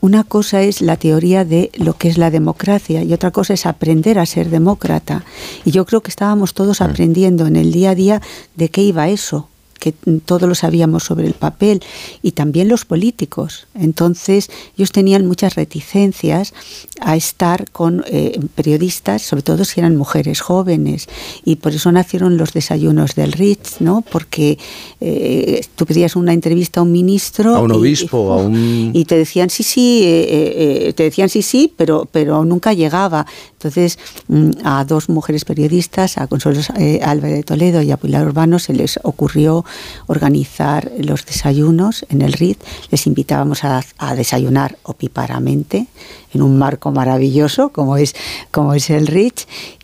una 0.00 0.24
cosa 0.24 0.62
es 0.62 0.80
la 0.80 0.96
teoría 0.96 1.44
de 1.44 1.70
lo 1.76 1.92
que 1.98 2.08
es 2.08 2.16
la 2.16 2.30
democracia 2.30 3.04
y 3.04 3.12
otra 3.12 3.30
cosa 3.30 3.52
es 3.52 3.66
aprender 3.66 4.18
a 4.18 4.24
ser 4.24 4.48
demócrata. 4.48 5.24
Y 5.66 5.70
yo 5.70 5.84
creo 5.84 6.00
que 6.00 6.10
estábamos 6.10 6.54
todos 6.54 6.80
aprendiendo 6.80 7.46
en 7.46 7.56
el 7.56 7.72
día 7.72 7.90
a 7.90 7.94
día 7.94 8.22
de 8.56 8.70
qué 8.70 8.80
iba 8.80 9.10
eso 9.10 9.50
que 9.78 9.92
todos 9.92 10.48
lo 10.48 10.54
sabíamos 10.54 11.04
sobre 11.04 11.26
el 11.26 11.34
papel, 11.34 11.82
y 12.22 12.32
también 12.32 12.68
los 12.68 12.84
políticos. 12.84 13.66
Entonces, 13.74 14.50
ellos 14.76 14.92
tenían 14.92 15.26
muchas 15.26 15.54
reticencias 15.54 16.54
a 17.00 17.16
estar 17.16 17.70
con 17.70 18.04
eh, 18.06 18.38
periodistas, 18.54 19.22
sobre 19.22 19.42
todo 19.42 19.64
si 19.64 19.80
eran 19.80 19.96
mujeres 19.96 20.40
jóvenes, 20.40 21.08
y 21.44 21.56
por 21.56 21.72
eso 21.72 21.90
nacieron 21.92 22.36
los 22.36 22.52
desayunos 22.52 23.14
del 23.14 23.32
Ritz, 23.32 23.80
¿no? 23.80 24.02
Porque 24.02 24.58
eh, 25.00 25.60
tú 25.76 25.86
pedías 25.86 26.16
una 26.16 26.32
entrevista 26.32 26.80
a 26.80 26.82
un 26.82 26.92
ministro. 26.92 27.56
A 27.56 27.60
un 27.60 27.72
obispo, 27.72 28.18
y, 28.18 28.40
a 28.40 28.46
un. 28.46 28.90
Y 28.94 29.04
te 29.04 29.16
decían 29.16 29.50
sí, 29.50 29.62
sí, 29.62 30.02
eh, 30.04 30.92
te 30.96 31.04
decían 31.04 31.28
sí, 31.28 31.42
sí, 31.42 31.72
pero, 31.76 32.08
pero 32.10 32.44
nunca 32.44 32.72
llegaba. 32.72 33.26
Entonces, 33.52 33.98
mm, 34.28 34.50
a 34.64 34.84
dos 34.84 35.08
mujeres 35.08 35.44
periodistas, 35.44 36.18
a 36.18 36.26
Consuelo 36.26 36.60
Álvarez 37.02 37.36
de 37.36 37.42
Toledo 37.42 37.82
y 37.82 37.90
a 37.90 37.96
Pilar 37.96 38.26
Urbano, 38.26 38.58
se 38.58 38.72
les 38.72 38.98
ocurrió 39.02 39.64
organizar 40.06 40.90
los 40.98 41.24
desayunos 41.26 42.06
en 42.08 42.22
el 42.22 42.32
RID. 42.32 42.56
Les 42.90 43.06
invitábamos 43.06 43.64
a, 43.64 43.84
desayunar 44.16 44.78
opíparamente 44.82 45.86
en 46.34 46.42
un 46.42 46.58
marco 46.58 46.87
maravilloso 46.90 47.70
como 47.70 47.96
es, 47.96 48.14
como 48.50 48.74
es 48.74 48.90
el 48.90 49.06
RID 49.06 49.32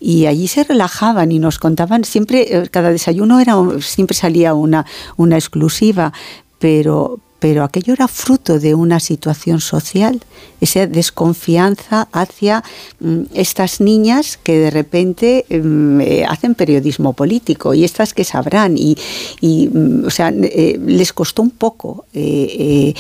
y 0.01 0.27
allí 0.27 0.49
se 0.49 0.65
relajaban 0.65 1.33
y 1.33 1.39
nos 1.39 1.59
contaban 1.59 2.05
siempre, 2.05 2.57
eh, 2.57 2.69
cada 2.71 2.91
desayuno 2.91 3.41
era, 3.41 3.55
siempre 3.81 4.17
salía 4.17 4.55
una, 4.55 4.87
una 5.17 5.37
exclusiva, 5.37 6.13
pero, 6.59 7.21
pero 7.45 7.63
aquello 7.63 7.93
era 7.93 8.09
fruto 8.09 8.59
de 8.59 8.75
una 8.75 9.01
situación 9.01 9.61
social, 9.61 10.19
esa 10.63 10.87
desconfianza 10.87 12.09
hacia 12.11 12.65
mm, 13.01 13.25
estas 13.35 13.83
niñas 13.83 14.39
que 14.43 14.57
de 14.59 14.71
repente 14.71 15.45
mm, 15.51 16.01
eh, 16.01 16.25
hacen 16.27 16.55
periodismo 16.55 17.13
político 17.13 17.75
y 17.75 17.85
estas 17.85 18.15
que 18.15 18.25
sabrán 18.25 18.79
y, 18.79 18.97
mm, 19.43 20.07
o 20.07 20.11
sea, 20.11 20.33
eh, 20.35 20.81
les 20.87 21.13
costó 21.13 21.43
un 21.43 21.51
poco 21.51 22.07
eh, 22.15 22.95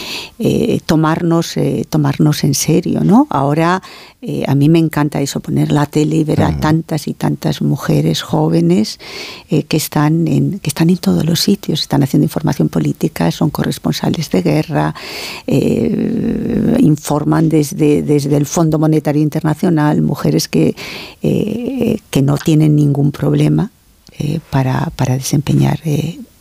tomarnos, 0.85 1.55
tomarnos 1.89 2.45
en 2.45 2.53
serio, 2.53 3.01
¿no? 3.03 3.27
Ahora 3.31 3.83
a 4.47 4.54
mí 4.54 4.69
me 4.69 4.78
encanta 4.78 5.21
eso, 5.21 5.40
poner 5.40 5.71
la 5.73 5.87
tele 5.87 6.16
y 6.16 6.25
ver 6.25 6.43
a 6.43 6.59
tantas 6.59 7.09
y 7.09 7.14
tantas 7.14 7.62
mujeres 7.62 8.23
jóvenes 8.23 8.99
que, 9.49 9.76
están 9.76 10.26
en, 10.28 10.59
que 10.61 10.71
están 10.71 10.90
en 10.90 10.97
todos 10.97 11.25
los 11.25 11.40
sitios, 11.40 11.83
están 11.83 12.02
haciendo 12.02 12.25
información 12.25 12.69
política, 12.69 13.31
son 13.31 13.50
corresponsales 13.50 14.31
de 14.31 14.43
guerra, 14.43 14.95
eh, 15.47 16.76
informan 16.81 17.49
desde, 17.49 18.02
desde 18.02 18.37
el 18.37 18.47
Fondo 18.47 18.78
Monetario 18.78 19.23
Internacional, 19.23 20.02
mujeres 20.02 20.49
que, 20.49 20.75
eh, 21.23 21.99
que 22.11 22.23
no 22.23 22.37
tienen 22.37 22.76
ningún 22.76 23.12
problema 23.12 23.71
eh, 24.19 24.40
para, 24.50 24.90
para, 24.97 25.14
desempeñar, 25.14 25.81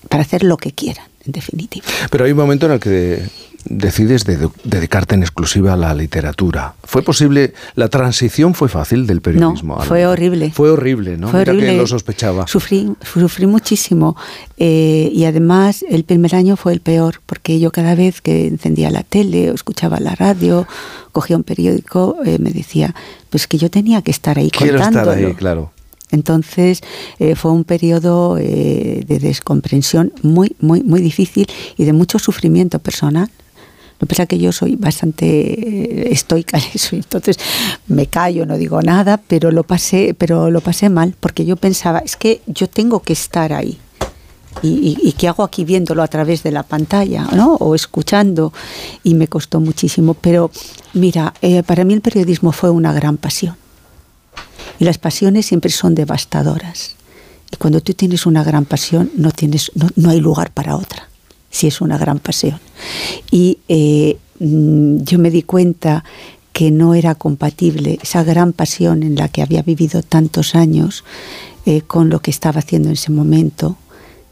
para 0.09 0.23
hacer 0.23 0.43
lo 0.43 0.57
que 0.57 0.71
quieran, 0.71 1.07
en 1.25 1.31
definitiva. 1.31 1.85
Pero 2.09 2.25
hay 2.25 2.31
un 2.31 2.37
momento 2.37 2.65
en 2.65 2.71
el 2.73 2.79
que 2.79 3.23
decides 3.65 4.25
dedicarte 4.25 5.15
en 5.15 5.23
exclusiva 5.23 5.73
a 5.73 5.77
la 5.77 5.93
literatura. 5.93 6.75
¿Fue 6.83 7.01
posible, 7.01 7.53
la 7.75 7.87
transición 7.87 8.53
fue 8.53 8.69
fácil 8.69 9.07
del 9.07 9.21
periodismo? 9.21 9.77
No, 9.77 9.83
fue 9.83 10.05
horrible. 10.05 10.51
Fue 10.53 10.69
horrible, 10.69 11.17
¿no? 11.17 11.29
Fue 11.29 11.41
horrible. 11.41 11.67
que 11.67 11.77
lo 11.77 11.87
sospechaba. 11.87 12.47
Sufrí, 12.47 12.93
sufrí 13.01 13.45
muchísimo 13.45 14.15
eh, 14.57 15.09
y 15.13 15.25
además 15.25 15.85
el 15.89 16.03
primer 16.03 16.35
año 16.35 16.55
fue 16.57 16.73
el 16.73 16.81
peor 16.81 17.21
porque 17.25 17.59
yo 17.59 17.71
cada 17.71 17.95
vez 17.95 18.21
que 18.21 18.47
encendía 18.47 18.89
la 18.89 19.03
tele 19.03 19.51
o 19.51 19.53
escuchaba 19.53 19.99
la 19.99 20.15
radio, 20.15 20.67
cogía 21.11 21.37
un 21.37 21.43
periódico, 21.43 22.17
eh, 22.25 22.37
me 22.39 22.51
decía, 22.51 22.93
pues 23.29 23.47
que 23.47 23.57
yo 23.57 23.69
tenía 23.69 24.01
que 24.01 24.11
estar 24.11 24.37
ahí 24.37 24.51
Quiero 24.51 24.79
estar 24.79 25.07
ahí, 25.09 25.33
claro. 25.33 25.71
Entonces 26.11 26.81
eh, 27.17 27.35
fue 27.35 27.51
un 27.51 27.63
periodo 27.63 28.35
de 28.35 29.17
descomprensión 29.19 30.13
muy, 30.21 30.55
muy, 30.59 30.83
muy 30.83 31.01
difícil 31.01 31.47
y 31.75 31.85
de 31.85 31.93
mucho 31.93 32.19
sufrimiento 32.19 32.77
personal. 32.77 33.29
Lo 34.03 34.07
que 34.07 34.15
pasa 34.15 34.25
que 34.25 34.37
yo 34.37 34.51
soy 34.51 34.75
bastante 34.75 35.25
eh, 35.25 36.11
estoica 36.11 36.57
en 36.57 36.65
eso, 36.73 36.95
entonces 36.97 37.37
me 37.87 38.07
callo, 38.07 38.45
no 38.45 38.57
digo 38.57 38.81
nada, 38.81 39.15
pero 39.15 39.49
lo 39.49 39.63
pasé, 39.63 40.13
pero 40.13 40.51
lo 40.51 40.59
pasé 40.59 40.89
mal, 40.89 41.15
porque 41.17 41.45
yo 41.45 41.55
pensaba, 41.55 41.99
es 41.99 42.17
que 42.17 42.41
yo 42.45 42.67
tengo 42.67 42.99
que 42.99 43.13
estar 43.13 43.53
ahí. 43.53 43.79
Y, 44.61 45.13
qué 45.17 45.29
hago 45.29 45.43
aquí 45.43 45.63
viéndolo 45.63 46.03
a 46.03 46.07
través 46.09 46.43
de 46.43 46.51
la 46.51 46.63
pantalla 46.63 47.27
¿no? 47.33 47.55
o 47.55 47.75
escuchando 47.75 48.53
y 49.03 49.13
me 49.15 49.27
costó 49.27 49.59
muchísimo 49.59 50.13
pero 50.13 50.51
mira 50.93 51.33
eh, 51.41 51.63
para 51.63 51.83
mí 51.83 51.93
el 51.93 52.01
periodismo 52.01 52.51
fue 52.51 52.69
una 52.69 52.93
gran 52.93 53.17
pasión 53.17 53.57
y 54.79 54.85
las 54.85 54.99
pasiones 54.99 55.47
siempre 55.47 55.71
son 55.71 55.95
devastadoras 55.95 56.95
y 57.51 57.55
cuando 57.57 57.81
tú 57.81 57.93
tienes 57.93 58.25
una 58.25 58.43
gran 58.43 58.65
pasión 58.65 59.11
no 59.15 59.31
tienes 59.31 59.71
no 59.95 60.09
hay 60.09 60.21
lugar 60.21 60.51
para 60.51 60.77
otra 60.77 61.09
si 61.53 61.67
es 61.67 61.79
una 61.79 61.97
gran 61.97 62.19
pasión. 62.19 62.59
Y 63.31 63.59
eh, 63.69 64.17
mm, 64.39 65.03
yo 65.03 65.19
me 65.19 65.29
di 65.29 65.43
cuenta 65.43 66.03
que 66.51 66.71
no 66.71 66.95
era 66.95 67.15
compatible 67.15 67.99
esa 68.01 68.23
gran 68.23 68.53
pasión 68.53 69.03
en 69.03 69.15
la 69.15 69.29
que 69.29 69.41
había 69.41 69.61
vivido 69.61 70.01
tantos 70.03 70.55
años 70.55 71.03
eh, 71.65 71.81
con 71.81 72.09
lo 72.09 72.21
que 72.21 72.31
estaba 72.31 72.59
haciendo 72.59 72.89
en 72.89 72.93
ese 72.93 73.11
momento, 73.11 73.77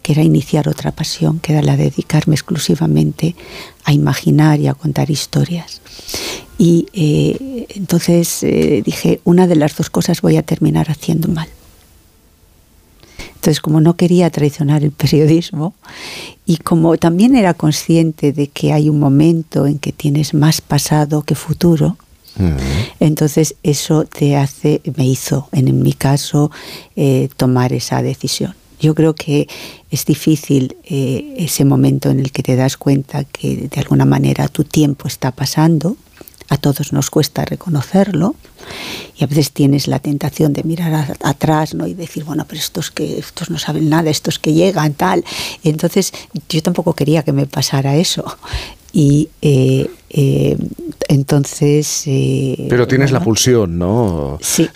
que 0.02 0.14
era 0.14 0.24
iniciar 0.24 0.68
otra 0.68 0.92
pasión, 0.92 1.40
que 1.40 1.54
era 1.54 1.62
la 1.62 1.78
de 1.78 1.86
dedicarme 1.86 2.34
exclusivamente 2.34 3.36
a 3.84 3.94
imaginar 3.94 4.60
y 4.60 4.68
a 4.68 4.74
contar 4.74 5.12
historias. 5.12 5.82
Y 6.58 6.88
eh, 6.94 7.68
entonces 7.70 8.42
dije, 8.84 9.22
una 9.24 9.46
de 9.46 9.56
las 9.56 9.76
dos 9.76 9.92
cosas 9.92 10.22
voy 10.22 10.38
a 10.38 10.44
terminar 10.44 10.90
haciendo 10.90 11.28
mal. 11.28 11.48
Entonces, 13.42 13.60
como 13.60 13.82
no 13.82 13.96
quería 13.96 14.30
traicionar 14.30 14.84
el 14.84 14.92
periodismo 14.92 15.74
y 16.46 16.58
como 16.58 16.96
también 16.98 17.36
era 17.36 17.56
consciente 17.56 18.34
de 18.34 18.46
que 18.46 18.72
hay 18.72 18.88
un 18.88 19.00
momento 19.00 19.66
en 19.66 19.80
que 19.80 19.92
tienes 19.92 20.36
más 20.36 20.62
pasado 20.62 21.24
que 21.24 21.34
futuro, 21.34 21.98
entonces 23.00 23.56
eso 23.64 24.06
te 24.06 24.36
hace, 24.38 24.82
me 24.96 25.08
hizo, 25.08 25.50
en 25.54 25.82
mi 25.82 25.94
caso, 25.94 26.52
eh, 26.96 27.30
tomar 27.36 27.74
esa 27.74 28.04
decisión. 28.04 28.54
Yo 28.80 28.94
creo 28.94 29.16
que 29.16 29.48
es 29.90 30.06
difícil 30.06 30.78
eh, 30.84 31.34
ese 31.38 31.66
momento 31.66 32.12
en 32.12 32.20
el 32.20 32.32
que 32.32 32.44
te 32.44 32.56
das 32.56 32.78
cuenta 32.78 33.24
que 33.24 33.70
de 33.74 33.82
alguna 33.82 34.06
manera 34.06 34.50
tu 34.50 34.66
tiempo 34.66 35.08
está 35.08 35.32
pasando. 35.32 35.98
A 36.52 36.58
todos 36.58 36.92
nos 36.92 37.10
cuesta 37.10 37.46
reconocerlo 37.46 38.36
y 39.16 39.24
a 39.24 39.28
veces 39.28 39.54
tienes 39.54 39.88
la 39.88 40.00
tentación 40.00 40.52
de 40.52 40.64
mirar 40.64 41.16
atrás 41.24 41.74
¿no? 41.74 41.88
y 41.88 41.94
decir, 41.94 42.26
bueno, 42.26 42.44
pero 42.46 42.60
estos 42.60 42.92
que 42.92 43.20
estos 43.20 43.50
no 43.50 43.58
saben 43.58 43.88
nada, 43.88 44.10
estos 44.10 44.38
que 44.38 44.52
llegan, 44.52 44.94
tal. 44.94 45.24
Entonces 45.64 46.12
yo 46.50 46.62
tampoco 46.62 46.94
quería 46.94 47.24
que 47.24 47.32
me 47.32 47.46
pasara 47.46 47.96
eso. 47.96 48.38
Y 48.94 49.30
eh, 49.42 49.90
eh, 50.10 50.58
entonces... 51.08 52.04
Eh, 52.06 52.68
Pero 52.70 52.88
tienes 52.88 53.12
la 53.12 53.22
pulsión, 53.22 53.78
¿no? 53.78 54.38
Sí. 54.42 54.70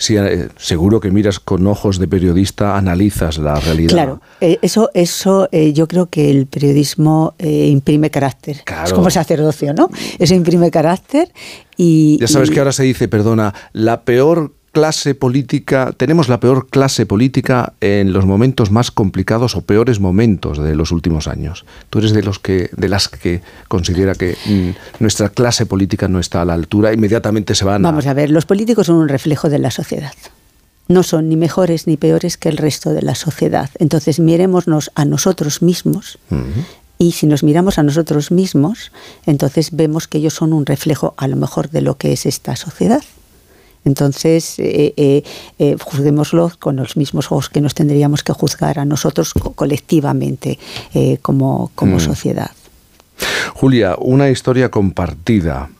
seguro 0.56 1.00
que 1.00 1.10
miras 1.10 1.38
con 1.40 1.66
ojos 1.66 1.98
de 1.98 2.08
periodista, 2.08 2.76
analizas 2.76 3.38
la 3.38 3.60
realidad. 3.60 3.90
Claro, 3.90 4.20
eso, 4.40 4.90
eso 4.94 5.48
yo 5.50 5.86
creo 5.86 6.06
que 6.06 6.30
el 6.30 6.46
periodismo 6.46 7.34
imprime 7.38 8.10
carácter. 8.10 8.62
Es 8.84 8.92
como 8.92 9.10
sacerdocio, 9.10 9.74
¿no? 9.74 9.90
Eso 10.18 10.34
imprime 10.34 10.70
carácter 10.70 11.32
y... 11.76 12.18
Ya 12.20 12.28
sabes 12.28 12.50
que 12.50 12.58
ahora 12.58 12.72
se 12.72 12.84
dice, 12.84 13.08
perdona, 13.08 13.54
la 13.72 14.02
peor 14.02 14.52
clase 14.76 15.14
política, 15.14 15.94
tenemos 15.96 16.28
la 16.28 16.38
peor 16.38 16.68
clase 16.68 17.06
política 17.06 17.72
en 17.80 18.12
los 18.12 18.26
momentos 18.26 18.70
más 18.70 18.90
complicados 18.90 19.56
o 19.56 19.62
peores 19.62 20.00
momentos 20.00 20.58
de 20.58 20.76
los 20.76 20.92
últimos 20.92 21.28
años. 21.28 21.64
Tú 21.88 22.00
eres 22.00 22.12
de 22.12 22.22
los 22.22 22.38
que 22.38 22.68
de 22.76 22.90
las 22.90 23.08
que 23.08 23.40
considera 23.68 24.14
que 24.14 24.36
mm, 24.44 25.00
nuestra 25.02 25.30
clase 25.30 25.64
política 25.64 26.08
no 26.08 26.20
está 26.20 26.42
a 26.42 26.44
la 26.44 26.52
altura, 26.52 26.92
inmediatamente 26.92 27.54
se 27.54 27.64
van 27.64 27.80
Vamos 27.80 28.06
a... 28.06 28.12
ver, 28.12 28.28
los 28.28 28.44
políticos 28.44 28.88
son 28.88 28.96
un 28.96 29.08
reflejo 29.08 29.48
de 29.48 29.58
la 29.58 29.70
sociedad. 29.70 30.12
No 30.88 31.02
son 31.02 31.30
ni 31.30 31.36
mejores 31.36 31.86
ni 31.86 31.96
peores 31.96 32.36
que 32.36 32.50
el 32.50 32.58
resto 32.58 32.90
de 32.90 33.00
la 33.00 33.14
sociedad. 33.14 33.70
Entonces, 33.78 34.20
mirémonos 34.20 34.90
a 34.94 35.06
nosotros 35.06 35.62
mismos 35.62 36.18
Y 36.98 37.12
si 37.12 37.26
nos 37.26 37.42
miramos 37.42 37.78
a 37.78 37.82
nosotros 37.82 38.30
mismos, 38.30 38.92
entonces 39.24 39.70
vemos 39.72 40.06
que 40.06 40.18
ellos 40.18 40.34
son 40.34 40.52
un 40.52 40.66
reflejo 40.66 41.14
a 41.16 41.28
lo 41.28 41.36
mejor 41.36 41.70
de 41.70 41.80
lo 41.80 41.96
que 41.96 42.12
es 42.12 42.26
esta 42.26 42.56
sociedad. 42.56 43.02
Entonces, 43.86 44.58
eh, 44.58 44.92
eh, 44.96 45.22
eh 45.58 45.76
con 46.58 46.76
los 46.76 46.96
mismos 46.96 47.26
ojos 47.26 47.48
que 47.48 47.60
nos 47.60 47.74
tendríamos 47.74 48.22
que 48.22 48.32
juzgar 48.32 48.80
a 48.80 48.84
nosotros 48.84 49.32
colectivamente 49.54 50.58
eh, 50.92 51.18
como, 51.22 51.70
como 51.74 51.96
mm. 51.96 52.00
sociedad. 52.00 52.50
Julia, 53.54 53.94
una 53.98 54.28
historia 54.28 54.70
compartida. 54.70 55.70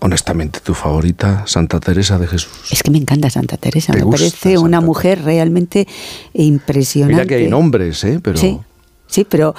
Honestamente, 0.00 0.60
tu 0.60 0.74
favorita, 0.74 1.44
Santa 1.46 1.78
Teresa 1.78 2.18
de 2.18 2.26
Jesús. 2.26 2.52
Es 2.70 2.82
que 2.82 2.90
me 2.90 2.98
encanta 2.98 3.28
Santa 3.28 3.56
Teresa, 3.56 3.92
me 3.92 4.06
parece 4.06 4.58
una 4.58 4.80
mujer 4.80 5.22
realmente 5.22 5.86
impresionante. 6.32 7.14
Mira 7.14 7.26
que 7.26 7.34
hay 7.36 7.48
nombres, 7.48 8.02
¿eh? 8.04 8.18
Pero... 8.22 8.38
Sí, 8.38 8.58
sí 9.06 9.26
pero 9.28 9.54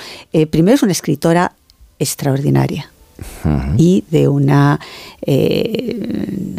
primero 0.49 0.75
es 0.75 0.83
una 0.83 0.91
escritora 0.91 1.53
extraordinaria 1.99 2.89
y 3.77 4.03
de 4.09 4.27
una, 4.27 4.79
eh, 5.21 5.97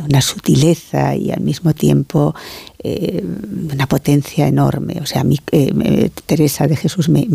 una 0.09 0.21
sutileza 0.21 1.17
y 1.17 1.31
al 1.31 1.41
mismo 1.41 1.75
tiempo 1.75 2.35
eh, 2.79 3.25
una 3.73 3.87
potencia 3.87 4.47
enorme. 4.47 4.99
O 5.03 5.07
sea, 5.07 5.23
a 5.23 5.25
mí 5.25 5.39
eh, 5.53 6.11
Teresa 6.27 6.67
de 6.67 6.77
Jesús 6.77 7.09
me, 7.09 7.27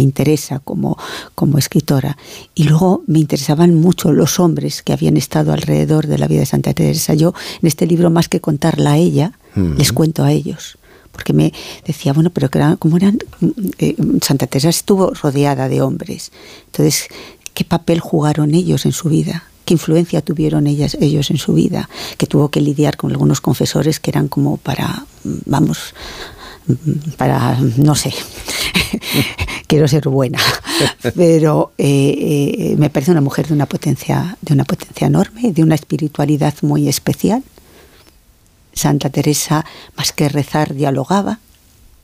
interesa 0.00 0.60
como, 0.60 0.96
como 1.34 1.58
escritora. 1.58 2.16
Y 2.54 2.64
luego 2.64 3.02
me 3.06 3.18
interesaban 3.18 3.74
mucho 3.74 4.12
los 4.12 4.38
hombres 4.40 4.82
que 4.82 4.92
habían 4.92 5.16
estado 5.16 5.52
alrededor 5.52 6.06
de 6.06 6.18
la 6.18 6.28
vida 6.28 6.40
de 6.40 6.46
Santa 6.46 6.74
Teresa. 6.74 7.14
Yo 7.14 7.34
en 7.60 7.66
este 7.66 7.86
libro, 7.86 8.10
más 8.10 8.28
que 8.28 8.40
contarla 8.40 8.92
a 8.92 8.98
ella, 8.98 9.32
les 9.76 9.92
cuento 9.92 10.24
a 10.24 10.32
ellos 10.32 10.78
porque 11.12 11.34
me 11.34 11.52
decía, 11.86 12.14
bueno, 12.14 12.30
pero 12.30 12.48
como 12.78 12.96
eran, 12.96 13.18
Santa 14.22 14.46
Teresa 14.46 14.70
estuvo 14.70 15.10
rodeada 15.10 15.68
de 15.68 15.82
hombres, 15.82 16.32
entonces 16.64 17.08
qué 17.52 17.64
papel 17.64 18.00
jugaron 18.00 18.54
ellos 18.54 18.86
en 18.86 18.92
su 18.92 19.08
vida, 19.08 19.44
qué 19.64 19.74
influencia 19.74 20.22
tuvieron 20.22 20.66
ellas, 20.66 20.96
ellos 21.00 21.30
en 21.30 21.38
su 21.38 21.54
vida, 21.54 21.88
que 22.18 22.26
tuvo 22.26 22.50
que 22.50 22.60
lidiar 22.60 22.96
con 22.96 23.10
algunos 23.10 23.40
confesores 23.40 24.00
que 24.00 24.10
eran 24.10 24.28
como 24.28 24.56
para, 24.56 25.06
vamos, 25.24 25.94
para, 27.16 27.58
no 27.76 27.94
sé, 27.94 28.14
quiero 29.66 29.88
ser 29.88 30.08
buena, 30.08 30.38
pero 31.16 31.72
eh, 31.78 32.14
eh, 32.58 32.76
me 32.78 32.90
parece 32.90 33.10
una 33.10 33.20
mujer 33.20 33.48
de 33.48 33.54
una 33.54 33.66
potencia, 33.66 34.36
de 34.40 34.54
una 34.54 34.64
potencia 34.64 35.06
enorme, 35.06 35.52
de 35.52 35.62
una 35.62 35.74
espiritualidad 35.74 36.54
muy 36.62 36.88
especial. 36.88 37.42
Santa 38.74 39.10
Teresa, 39.10 39.66
más 39.96 40.12
que 40.12 40.30
rezar, 40.30 40.74
dialogaba, 40.74 41.40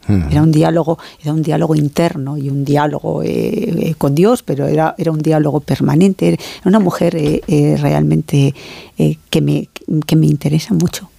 era 0.09 0.43
un 0.43 0.53
diálogo, 0.53 0.99
era 1.23 1.33
un 1.33 1.43
diálogo 1.43 1.75
interno 1.75 2.39
y 2.39 2.49
un 2.49 2.65
diálogo 2.65 3.23
eh, 3.23 3.29
eh, 3.29 3.95
con 3.97 4.15
Dios, 4.15 4.43
pero 4.43 4.67
era, 4.67 4.95
era 4.97 5.13
un 5.13 5.21
diálogo 5.21 5.61
permanente. 5.61 6.29
Era 6.29 6.39
una 6.65 6.79
mujer 6.79 7.15
eh, 7.17 7.77
realmente 7.79 8.55
que, 9.31 9.41
me, 9.41 9.69
que 10.07 10.17
me 10.17 10.27
interesa 10.27 10.75
mucho. 10.75 11.11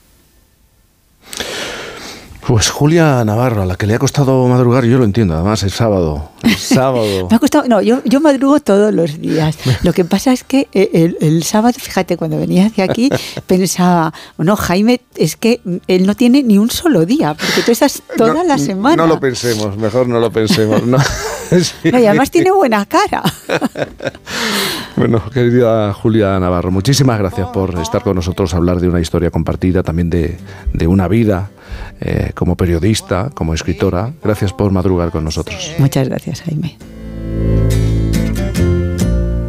Pues 2.49 2.71
Julia 2.71 3.23
Navarro, 3.23 3.61
a 3.61 3.65
la 3.67 3.75
que 3.75 3.85
le 3.85 3.93
ha 3.93 3.99
costado 3.99 4.47
madrugar, 4.47 4.83
yo 4.83 4.97
lo 4.97 5.03
entiendo, 5.03 5.35
además 5.35 5.61
es 5.61 5.71
sábado. 5.71 6.31
sábado. 6.57 7.27
Me 7.29 7.35
ha 7.35 7.37
costado, 7.37 7.67
no, 7.67 7.79
yo, 7.79 8.01
yo 8.05 8.21
madrugo 8.21 8.59
todos 8.59 8.91
los 8.91 9.21
días. 9.21 9.55
Lo 9.83 9.93
que 9.93 10.03
pasa 10.03 10.33
es 10.33 10.43
que 10.43 10.67
eh, 10.73 11.13
el, 11.21 11.43
sábado, 11.43 11.75
fíjate, 11.79 12.17
cuando 12.17 12.39
venía 12.39 12.65
hacia 12.65 12.85
aquí, 12.85 13.11
pensaba, 13.45 14.15
bueno, 14.35 14.55
Jaime, 14.55 14.99
es 15.15 15.35
que 15.35 15.61
él 15.85 16.07
no 16.07 16.15
tiene 16.15 16.41
ni 16.41 16.57
un 16.57 16.71
solo 16.71 17.05
día, 17.05 17.35
porque 17.35 17.61
tú 17.63 17.71
estás 17.71 18.01
toda 18.17 18.43
la 18.43 18.57
semana. 18.57 18.95
No 18.95 19.05
lo 19.05 19.19
pensemos, 19.19 19.77
mejor 19.77 20.07
no 20.07 20.19
lo 20.19 20.31
pensemos. 20.31 20.83
No. 20.87 20.97
y 21.83 22.03
además 22.03 22.31
tiene 22.31 22.49
buena 22.49 22.83
cara. 22.87 23.21
bueno, 24.95 25.21
querida 25.31 25.93
Julia 25.93 26.39
Navarro, 26.39 26.71
muchísimas 26.71 27.19
gracias 27.19 27.47
por 27.49 27.77
estar 27.77 28.01
con 28.01 28.15
nosotros, 28.15 28.55
hablar 28.55 28.79
de 28.79 28.89
una 28.89 29.01
historia 29.01 29.29
compartida, 29.29 29.83
también 29.83 30.09
de, 30.09 30.39
de 30.73 30.87
una 30.87 31.07
vida 31.07 31.51
eh, 32.01 32.31
como 32.33 32.55
periodista, 32.55 33.29
como 33.33 33.53
escritora. 33.53 34.11
Gracias 34.23 34.53
por 34.53 34.71
madrugar 34.71 35.11
con 35.11 35.23
nosotros. 35.23 35.73
Muchas 35.79 36.07
gracias, 36.07 36.41
Jaime. 36.41 36.77